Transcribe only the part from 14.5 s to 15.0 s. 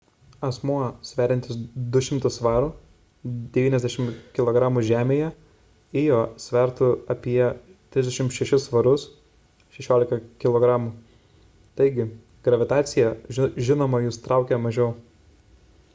mažiau